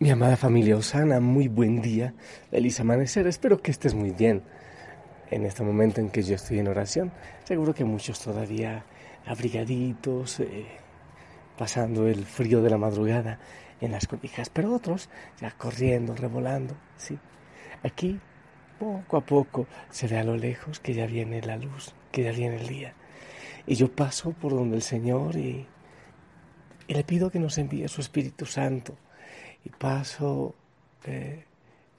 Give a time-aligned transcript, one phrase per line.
[0.00, 2.14] Mi amada familia Osana, muy buen día,
[2.52, 4.44] feliz amanecer, espero que estés muy bien
[5.28, 7.10] en este momento en que yo estoy en oración.
[7.42, 8.84] Seguro que muchos todavía
[9.26, 10.66] abrigaditos, eh,
[11.56, 13.40] pasando el frío de la madrugada
[13.80, 15.08] en las cobijas, pero otros
[15.40, 17.18] ya corriendo, revolando, ¿sí?
[17.82, 18.20] Aquí,
[18.78, 22.30] poco a poco, se ve a lo lejos que ya viene la luz, que ya
[22.30, 22.94] viene el día.
[23.66, 25.66] Y yo paso por donde el Señor y,
[26.86, 28.96] y le pido que nos envíe su Espíritu Santo
[29.64, 30.54] y paso
[31.04, 31.44] eh,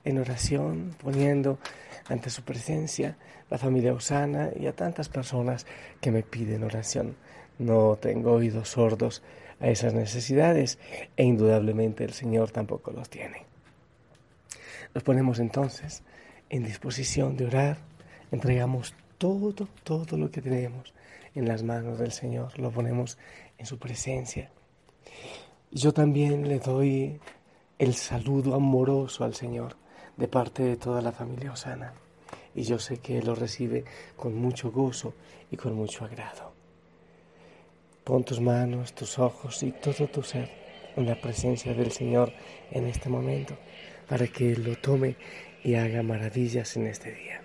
[0.04, 1.60] en oración poniendo
[2.08, 3.18] ante su presencia
[3.50, 5.66] la familia Osana y a tantas personas
[6.02, 7.16] que me piden oración.
[7.58, 9.22] No tengo oídos sordos
[9.60, 10.80] a esas necesidades
[11.18, 13.46] e indudablemente el Señor tampoco los tiene.
[14.94, 16.04] Nos ponemos entonces
[16.50, 17.78] en disposición de orar,
[18.32, 20.94] entregamos todo, todo lo que tenemos
[21.36, 23.18] en las manos del Señor, lo ponemos
[23.58, 24.50] en su presencia.
[25.72, 27.20] Yo también le doy
[27.80, 29.78] el saludo amoroso al Señor
[30.18, 31.94] de parte de toda la familia Osana.
[32.54, 33.86] Y yo sé que Él lo recibe
[34.18, 35.14] con mucho gozo
[35.50, 36.52] y con mucho agrado.
[38.04, 40.50] Pon tus manos, tus ojos y todo tu ser
[40.98, 42.34] en la presencia del Señor
[42.70, 43.56] en este momento
[44.10, 45.16] para que Él lo tome
[45.64, 47.42] y haga maravillas en este día.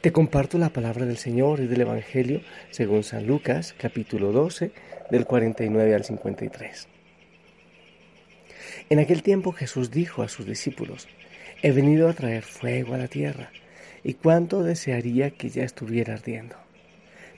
[0.00, 4.72] Te comparto la palabra del Señor y del Evangelio según San Lucas capítulo 12
[5.10, 6.91] del 49 al 53.
[8.90, 11.08] En aquel tiempo Jesús dijo a sus discípulos,
[11.62, 13.50] he venido a traer fuego a la tierra,
[14.04, 16.56] y cuánto desearía que ya estuviera ardiendo.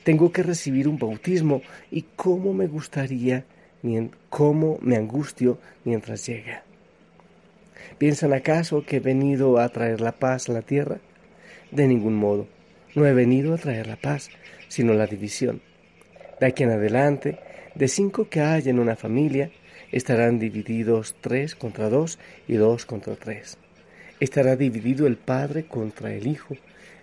[0.02, 3.44] Tengo que recibir un bautismo, y cómo me gustaría,
[4.30, 6.62] cómo me angustio mientras llega.
[7.98, 10.98] ¿Piensan acaso que he venido a traer la paz a la tierra?
[11.70, 12.46] De ningún modo.
[12.94, 14.30] No he venido a traer la paz,
[14.68, 15.60] sino la división.
[16.40, 17.38] De aquí en adelante,
[17.74, 19.50] de cinco que hay en una familia,
[19.94, 22.18] estarán divididos tres contra dos
[22.48, 23.58] y dos contra tres.
[24.18, 26.56] Estará dividido el padre contra el hijo,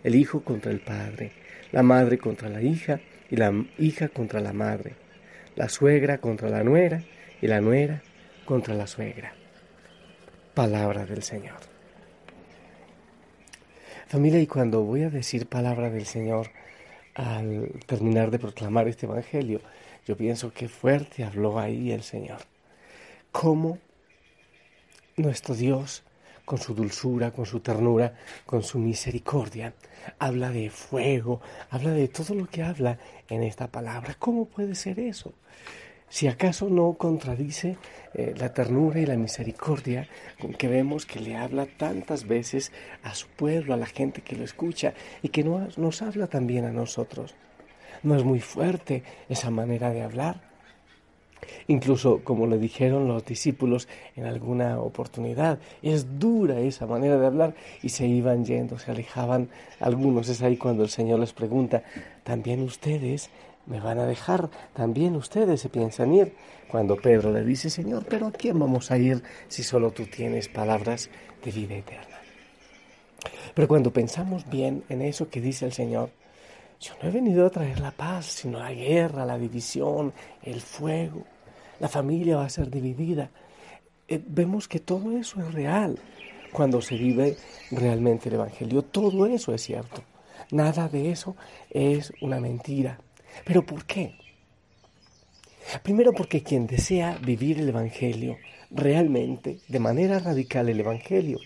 [0.04, 1.32] el hijo contra el padre,
[1.72, 4.96] la madre contra la hija y la hija contra la madre,
[5.56, 7.02] la suegra contra la nuera
[7.42, 8.02] y la nuera
[8.44, 9.36] contra la suegra.
[10.54, 11.60] Palabra del Señor.
[14.08, 16.48] Familia, y cuando voy a decir palabra del Señor
[17.16, 19.62] al terminar de proclamar este Evangelio,
[20.06, 22.51] yo pienso que fuerte habló ahí el Señor
[23.32, 23.80] cómo
[25.18, 26.04] nuestro Dios,
[26.46, 28.16] con su dulzura, con su ternura,
[28.46, 29.74] con su misericordia,
[30.20, 32.98] habla de fuego, habla de todo lo que habla
[33.30, 34.16] en esta palabra.
[34.20, 35.34] ¿Cómo puede ser eso?
[36.10, 37.78] Si acaso no contradice
[38.14, 40.10] eh, la ternura y la misericordia
[40.42, 44.36] con que vemos que le habla tantas veces a su pueblo, a la gente que
[44.36, 47.36] lo escucha y que nos habla también a nosotros.
[48.04, 50.51] No es muy fuerte esa manera de hablar.
[51.68, 57.56] Incluso, como le dijeron los discípulos en alguna oportunidad, es dura esa manera de hablar
[57.82, 60.30] y se iban yendo, se alejaban algunos.
[60.30, 61.84] Es ahí cuando el Señor les pregunta,
[62.24, 63.30] ¿también ustedes
[63.66, 64.50] me van a dejar?
[64.74, 66.34] ¿También ustedes se piensan ir?
[66.70, 70.48] Cuando Pedro le dice, Señor, ¿pero a quién vamos a ir si solo tú tienes
[70.48, 71.10] palabras
[71.44, 72.18] de vida eterna?
[73.54, 76.10] Pero cuando pensamos bien en eso que dice el Señor,
[76.80, 81.24] yo no he venido a traer la paz, sino la guerra, la división, el fuego.
[81.82, 83.32] La familia va a ser dividida.
[84.08, 85.98] Eh, vemos que todo eso es real
[86.52, 87.38] cuando se vive
[87.72, 88.84] realmente el Evangelio.
[88.84, 90.04] Todo eso es cierto.
[90.52, 91.36] Nada de eso
[91.72, 93.00] es una mentira.
[93.46, 94.14] ¿Pero por qué?
[95.82, 98.38] Primero porque quien desea vivir el Evangelio
[98.70, 101.40] realmente, de manera radical el Evangelio,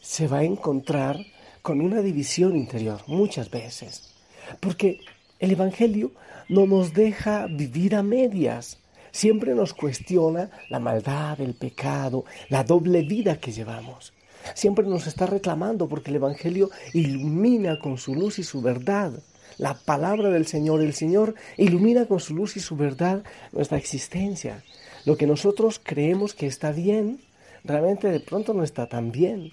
[0.00, 1.24] se va a encontrar
[1.62, 4.12] con una división interior muchas veces.
[4.58, 4.98] Porque
[5.38, 6.10] el Evangelio
[6.48, 8.81] no nos deja vivir a medias.
[9.12, 14.14] Siempre nos cuestiona la maldad, el pecado, la doble vida que llevamos.
[14.54, 19.12] Siempre nos está reclamando porque el Evangelio ilumina con su luz y su verdad.
[19.58, 23.22] La palabra del Señor, el Señor ilumina con su luz y su verdad
[23.52, 24.64] nuestra existencia.
[25.04, 27.20] Lo que nosotros creemos que está bien,
[27.64, 29.52] realmente de pronto no está tan bien.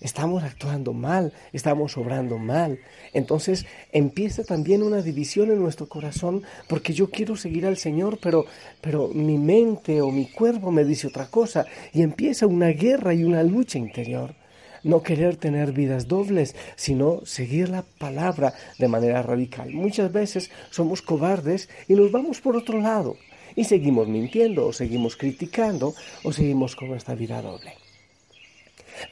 [0.00, 2.78] Estamos actuando mal, estamos obrando mal.
[3.12, 8.46] Entonces empieza también una división en nuestro corazón porque yo quiero seguir al Señor, pero,
[8.80, 13.24] pero mi mente o mi cuerpo me dice otra cosa y empieza una guerra y
[13.24, 14.34] una lucha interior.
[14.82, 19.70] No querer tener vidas dobles, sino seguir la palabra de manera radical.
[19.74, 23.16] Muchas veces somos cobardes y nos vamos por otro lado
[23.54, 27.79] y seguimos mintiendo o seguimos criticando o seguimos con esta vida doble.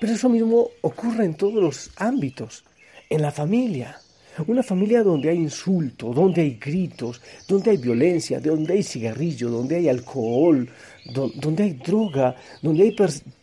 [0.01, 2.65] Pero eso mismo ocurre en todos los ámbitos,
[3.11, 4.01] en la familia.
[4.47, 9.77] Una familia donde hay insulto, donde hay gritos, donde hay violencia, donde hay cigarrillo, donde
[9.77, 10.69] hay alcohol,
[11.13, 12.97] donde hay droga, donde hay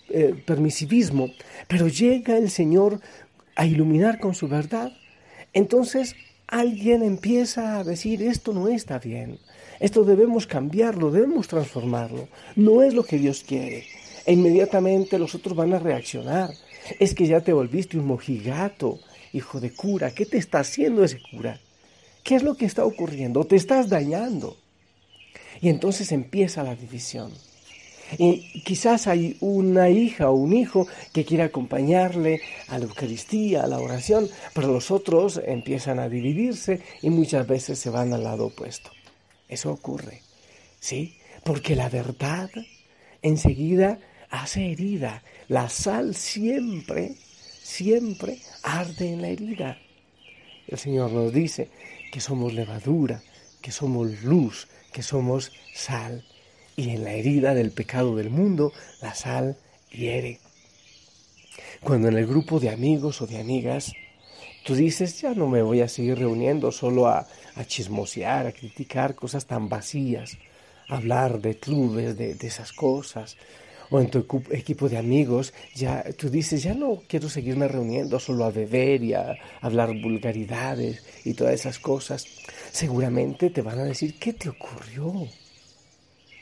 [0.09, 1.31] eh, permisivismo,
[1.67, 3.01] pero llega el Señor
[3.55, 4.93] a iluminar con su verdad.
[5.51, 6.15] Entonces
[6.47, 9.39] alguien empieza a decir, esto no está bien,
[9.79, 13.85] esto debemos cambiarlo, debemos transformarlo, no es lo que Dios quiere.
[14.25, 16.51] E inmediatamente los otros van a reaccionar.
[16.99, 18.99] Es que ya te volviste un mojigato,
[19.33, 20.11] hijo de cura.
[20.11, 21.59] ¿Qué te está haciendo ese cura?
[22.23, 23.43] ¿Qué es lo que está ocurriendo?
[23.45, 24.57] Te estás dañando.
[25.61, 27.31] Y entonces empieza la división.
[28.17, 33.67] Y quizás hay una hija o un hijo que quiere acompañarle a la Eucaristía, a
[33.67, 38.47] la oración, pero los otros empiezan a dividirse y muchas veces se van al lado
[38.47, 38.91] opuesto.
[39.49, 40.21] Eso ocurre,
[40.79, 41.17] ¿sí?
[41.43, 42.49] Porque la verdad
[43.21, 43.99] enseguida
[44.41, 45.23] hace herida.
[45.47, 47.15] La sal siempre,
[47.61, 49.77] siempre arde en la herida.
[50.67, 51.69] El Señor nos dice
[52.11, 53.21] que somos levadura,
[53.61, 56.25] que somos luz, que somos sal.
[56.75, 59.57] Y en la herida del pecado del mundo, la sal
[59.91, 60.39] hiere.
[61.81, 63.93] Cuando en el grupo de amigos o de amigas
[64.65, 67.27] tú dices, ya no me voy a seguir reuniendo solo a,
[67.67, 70.37] chismosear, a criticar cosas tan vacías,
[70.89, 73.37] hablar de clubes, de esas cosas,
[73.89, 78.45] o en tu equipo de amigos, ya tú dices, ya no quiero seguirme reuniendo solo
[78.45, 82.25] a beber y a hablar vulgaridades y todas esas cosas,
[82.71, 85.27] seguramente te van a decir, ¿qué te ocurrió?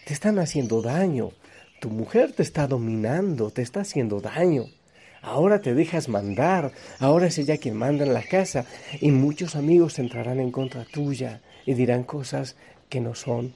[0.05, 1.31] Te están haciendo daño,
[1.79, 4.65] tu mujer te está dominando, te está haciendo daño.
[5.21, 8.65] Ahora te dejas mandar, ahora es ella quien manda en la casa
[8.99, 12.57] y muchos amigos entrarán en contra tuya y dirán cosas
[12.89, 13.53] que no son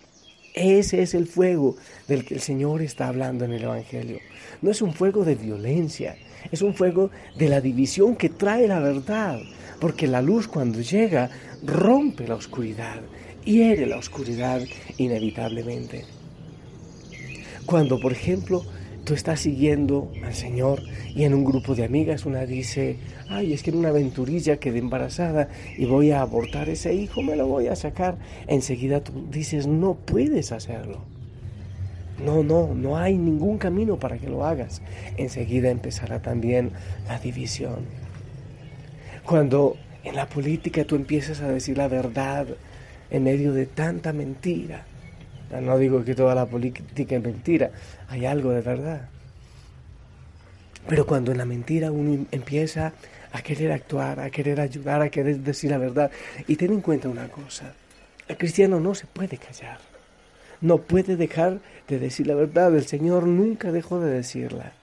[0.54, 1.76] ese es el fuego
[2.08, 4.20] del que el Señor está hablando en el Evangelio.
[4.62, 6.18] No es un fuego de violencia,
[6.52, 9.40] es un fuego de la división que trae la verdad,
[9.80, 11.30] porque la luz cuando llega
[11.64, 13.02] rompe la oscuridad,
[13.44, 14.62] hiere la oscuridad
[14.98, 16.06] inevitablemente.
[17.66, 18.66] Cuando, por ejemplo,
[19.08, 20.84] tú estás siguiendo al Señor
[21.16, 22.98] y en un grupo de amigas una dice,
[23.30, 27.38] ay, es que en una aventurilla quedé embarazada y voy a abortar ese hijo, me
[27.38, 28.18] lo voy a sacar.
[28.48, 31.06] Enseguida tú dices, no puedes hacerlo.
[32.22, 34.82] No, no, no hay ningún camino para que lo hagas.
[35.16, 36.72] Enseguida empezará también
[37.08, 37.86] la división.
[39.26, 42.46] Cuando en la política tú empiezas a decir la verdad
[43.10, 44.86] en medio de tanta mentira,
[45.52, 47.72] no digo que toda la política es mentira,
[48.10, 49.10] hay algo de verdad.
[50.88, 52.94] Pero cuando en la mentira uno empieza
[53.32, 56.12] a querer actuar, a querer ayudar, a querer decir la verdad,
[56.48, 57.74] y ten en cuenta una cosa,
[58.28, 59.80] el cristiano no se puede callar,
[60.62, 64.74] no puede dejar de decir la verdad, el Señor nunca dejó de decirla,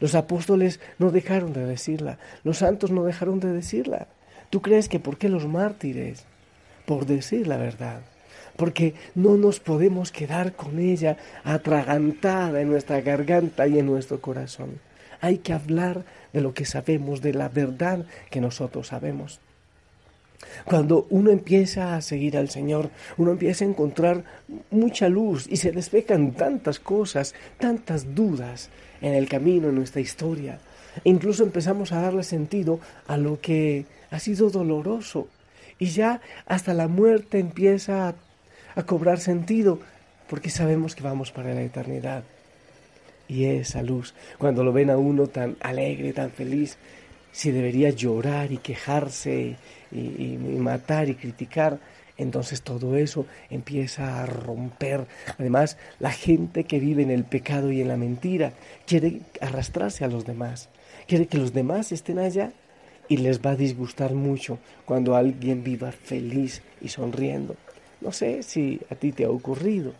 [0.00, 4.06] los apóstoles no dejaron de decirla, los santos no dejaron de decirla.
[4.50, 6.24] ¿Tú crees que por qué los mártires?
[6.86, 8.00] Por decir la verdad
[8.58, 14.80] porque no nos podemos quedar con ella atragantada en nuestra garganta y en nuestro corazón.
[15.20, 19.38] Hay que hablar de lo que sabemos, de la verdad que nosotros sabemos.
[20.64, 24.24] Cuando uno empieza a seguir al Señor, uno empieza a encontrar
[24.72, 30.58] mucha luz y se despejan tantas cosas, tantas dudas en el camino, en nuestra historia.
[31.04, 35.28] E incluso empezamos a darle sentido a lo que ha sido doloroso.
[35.78, 38.14] Y ya hasta la muerte empieza a
[38.74, 39.80] a cobrar sentido,
[40.28, 42.24] porque sabemos que vamos para la eternidad.
[43.28, 46.78] Y esa luz, cuando lo ven a uno tan alegre, tan feliz,
[47.32, 49.56] si debería llorar y quejarse
[49.92, 51.78] y, matar y criticar,
[52.16, 55.06] entonces todo eso empieza a romper.
[55.38, 58.52] Además, la gente que vive en el pecado y en la mentira
[58.86, 60.68] quiere arrastrarse a los demás,
[61.06, 62.52] quiere que los demás estén allá
[63.08, 67.56] y les va a disgustar mucho cuando alguien viva feliz y sonriendo.
[68.00, 69.92] No sé si a ti te ha ocurrido.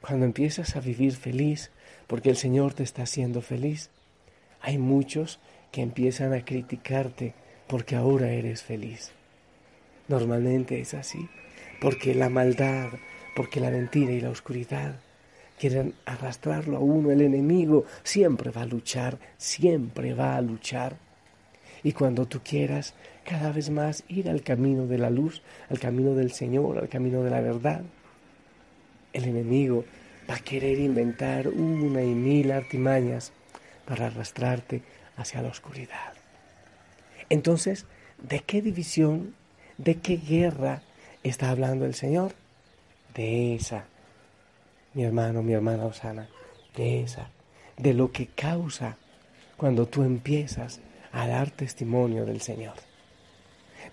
[0.00, 1.70] Cuando empiezas a vivir feliz,
[2.06, 3.90] porque el Señor te está haciendo feliz,
[4.60, 5.40] hay muchos
[5.72, 7.34] que empiezan a criticarte
[7.66, 9.12] porque ahora eres feliz.
[10.08, 11.28] Normalmente es así,
[11.80, 12.90] porque la maldad,
[13.34, 14.96] porque la mentira y la oscuridad
[15.58, 17.10] quieren arrastrarlo a uno.
[17.10, 20.96] El enemigo siempre va a luchar, siempre va a luchar.
[21.84, 26.14] Y cuando tú quieras cada vez más ir al camino de la luz, al camino
[26.14, 27.82] del Señor, al camino de la verdad,
[29.12, 29.84] el enemigo
[30.28, 33.32] va a querer inventar una y mil artimañas
[33.84, 34.82] para arrastrarte
[35.16, 36.14] hacia la oscuridad.
[37.28, 37.84] Entonces,
[38.22, 39.34] ¿de qué división,
[39.76, 40.82] de qué guerra
[41.22, 42.32] está hablando el Señor?
[43.14, 43.84] De esa,
[44.94, 46.28] mi hermano, mi hermana Osana,
[46.76, 47.28] de esa,
[47.76, 48.96] de lo que causa
[49.56, 50.80] cuando tú empiezas
[51.14, 52.74] a dar testimonio del Señor,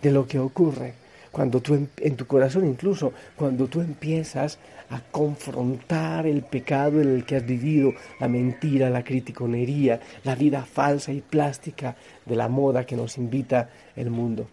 [0.02, 0.96] de lo que ocurre
[1.32, 4.60] cuando tú en, tu corazón incluso, cuando tú empiezas
[4.90, 10.66] a confrontar el pecado en el que has vivido, la mentira, la criticonería, la vida
[10.66, 14.50] falsa y plástica de la moda que nos invita el mundo.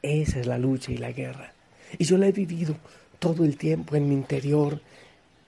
[0.00, 1.52] Esa es la lucha y la guerra.
[1.98, 2.76] Y yo la he vivido
[3.18, 4.80] todo el tiempo en mi interior,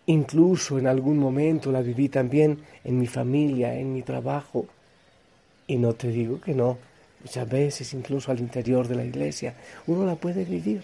[0.05, 4.67] incluso en algún momento la viví también en mi familia, en mi trabajo.
[5.67, 6.79] Y no te digo que no,
[7.21, 9.55] muchas veces incluso al interior de la iglesia,
[9.87, 10.83] uno la puede vivir,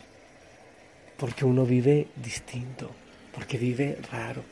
[1.16, 2.90] porque uno vive distinto,
[3.34, 4.42] porque vive raro.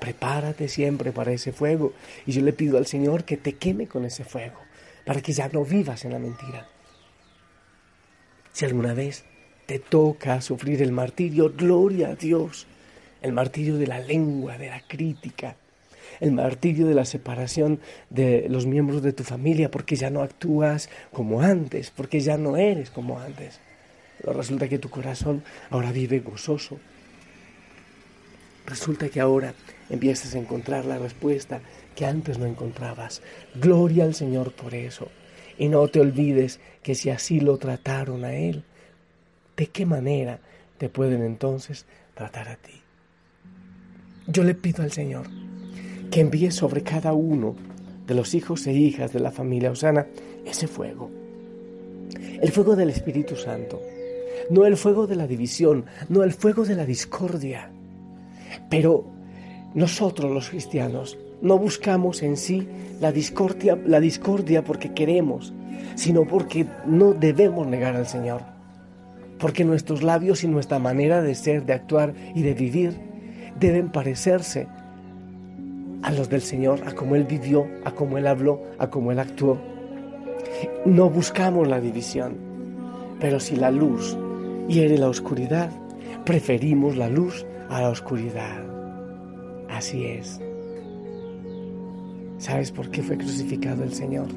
[0.00, 1.92] Prepárate siempre para ese fuego
[2.26, 4.58] y yo le pido al Señor que te queme con ese fuego,
[5.04, 6.66] para que ya no vivas en la mentira.
[8.52, 9.24] Si alguna vez
[9.66, 12.66] te toca sufrir el martirio, gloria a Dios,
[13.22, 15.56] el martirio de la lengua, de la crítica,
[16.20, 17.80] el martirio de la separación
[18.10, 22.56] de los miembros de tu familia porque ya no actúas como antes, porque ya no
[22.56, 23.60] eres como antes.
[24.18, 26.78] Pero resulta que tu corazón ahora vive gozoso.
[28.66, 29.54] Resulta que ahora
[29.90, 31.60] empiezas a encontrar la respuesta
[31.94, 33.22] que antes no encontrabas.
[33.54, 35.08] Gloria al Señor por eso.
[35.58, 38.64] Y no te olvides que si así lo trataron a Él,
[39.56, 40.40] ¿de qué manera
[40.78, 42.82] te pueden entonces tratar a ti?
[44.26, 45.28] Yo le pido al Señor
[46.10, 47.54] que envíe sobre cada uno
[48.06, 50.06] de los hijos e hijas de la familia Osana
[50.44, 51.10] ese fuego.
[52.40, 53.80] El fuego del Espíritu Santo.
[54.50, 57.70] No el fuego de la división, no el fuego de la discordia.
[58.70, 59.04] Pero
[59.74, 62.68] nosotros los cristianos no buscamos en sí
[63.00, 65.52] la discordia, la discordia porque queremos,
[65.96, 68.42] sino porque no debemos negar al Señor.
[69.38, 72.96] Porque nuestros labios y nuestra manera de ser, de actuar y de vivir
[73.58, 74.68] deben parecerse
[76.02, 79.18] a los del Señor, a cómo Él vivió, a cómo Él habló, a cómo Él
[79.18, 79.58] actuó.
[80.84, 82.36] No buscamos la división,
[83.20, 84.16] pero si la luz
[84.68, 85.70] hiere la oscuridad,
[86.24, 88.64] preferimos la luz a la oscuridad.
[89.68, 90.40] Así es.
[92.38, 94.28] ¿Sabes por qué fue crucificado el Señor?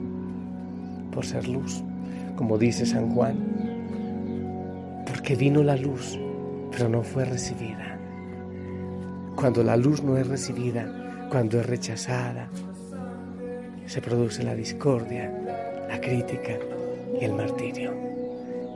[1.12, 1.84] Por ser luz,
[2.36, 3.38] como dice San Juan.
[5.06, 6.18] Porque vino la luz,
[6.72, 8.00] pero no fue recibida.
[9.36, 10.99] Cuando la luz no es recibida,
[11.30, 12.50] cuando es rechazada,
[13.86, 15.32] se produce la discordia,
[15.88, 16.54] la crítica
[17.20, 17.92] y el martirio.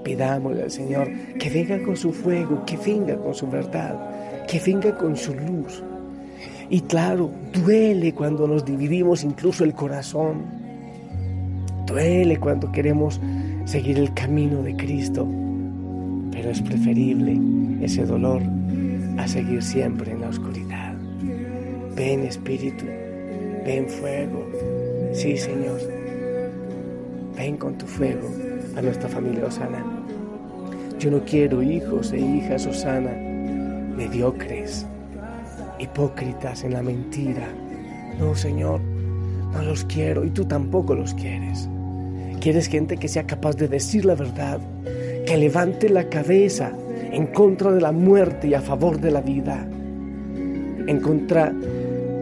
[0.03, 4.95] Pidámosle al Señor que venga con su fuego, que venga con su verdad, que venga
[4.97, 5.83] con su luz.
[6.69, 10.43] Y claro, duele cuando nos dividimos incluso el corazón.
[11.85, 13.19] Duele cuando queremos
[13.65, 15.27] seguir el camino de Cristo.
[16.31, 17.39] Pero es preferible
[17.81, 18.41] ese dolor
[19.17, 20.12] a seguir siempre.
[21.95, 22.85] Ven Espíritu,
[23.65, 24.45] ven fuego.
[25.13, 25.79] Sí, Señor.
[27.35, 28.29] Ven con tu fuego
[28.75, 29.85] a nuestra familia Osana.
[30.99, 33.11] Yo no quiero hijos e hijas Osana
[33.95, 34.85] mediocres,
[35.79, 37.47] hipócritas en la mentira.
[38.19, 41.69] No, Señor, no los quiero y tú tampoco los quieres.
[42.39, 44.59] Quieres gente que sea capaz de decir la verdad,
[45.25, 46.73] que levante la cabeza
[47.11, 49.65] en contra de la muerte y a favor de la vida,
[50.87, 51.53] en contra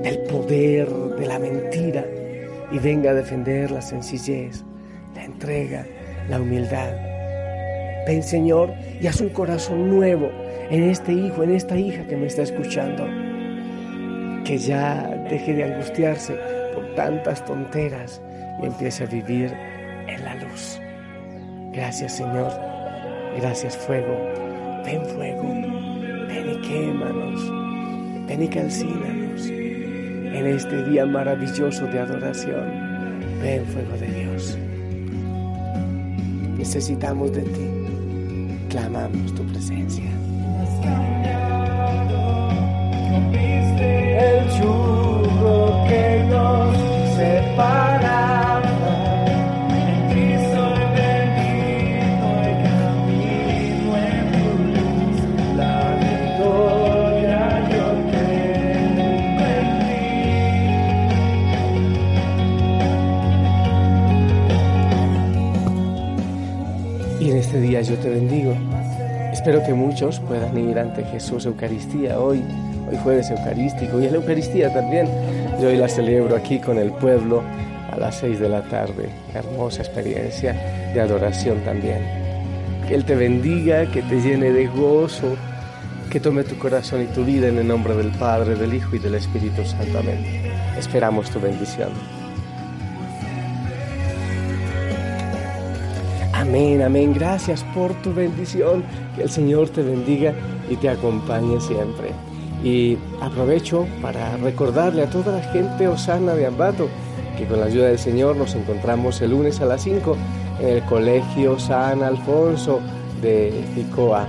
[0.03, 2.05] del poder de la mentira
[2.72, 4.63] y venga a defender la sencillez,
[5.15, 5.86] la entrega,
[6.29, 6.93] la humildad.
[8.08, 10.31] Ven Señor y haz un corazón nuevo
[10.70, 13.05] en este hijo, en esta hija que me está escuchando.
[14.43, 16.36] Que ya deje de angustiarse
[16.74, 18.22] por tantas tonteras
[18.62, 19.53] y empiece a vivir
[20.08, 20.79] en la luz.
[21.74, 22.51] Gracias Señor,
[23.39, 24.17] gracias fuego,
[24.84, 25.43] ven fuego,
[26.27, 29.20] ven y quémanos, ven y calcínanos
[30.41, 32.65] en este día maravilloso de adoración.
[33.43, 34.57] Ven fuego de Dios.
[36.57, 38.67] Necesitamos de ti.
[38.69, 40.10] Clamamos tu presencia.
[67.83, 68.53] Yo te bendigo.
[69.33, 72.43] Espero que muchos puedan ir ante Jesús Eucaristía hoy.
[72.88, 75.07] Hoy jueves eucarístico y la Eucaristía también.
[75.59, 77.41] Yo hoy la celebro aquí con el pueblo
[77.91, 79.09] a las seis de la tarde.
[79.33, 80.53] Hermosa experiencia
[80.93, 82.03] de adoración también.
[82.88, 85.35] Que Él te bendiga, que te llene de gozo,
[86.11, 89.00] que tome tu corazón y tu vida en el nombre del Padre, del Hijo y
[89.00, 89.97] del Espíritu Santo.
[89.97, 90.23] Amén.
[90.77, 92.20] Esperamos tu bendición.
[96.41, 97.13] Amén, amén.
[97.13, 98.83] Gracias por tu bendición.
[99.15, 100.33] Que el Señor te bendiga
[100.71, 102.10] y te acompañe siempre.
[102.63, 106.89] Y aprovecho para recordarle a toda la gente osana de Ambato
[107.38, 110.17] que con la ayuda del Señor nos encontramos el lunes a las 5
[110.62, 112.81] en el Colegio San Alfonso
[113.21, 114.25] de Ficoa,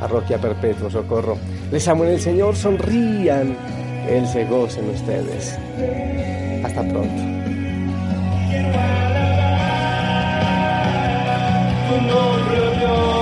[0.00, 1.36] Parroquia Perpetuo Socorro.
[1.70, 3.58] Les amo en el Señor, sonrían,
[4.08, 5.58] Él se goce en ustedes.
[6.64, 7.22] Hasta pronto.
[12.00, 13.21] No robią.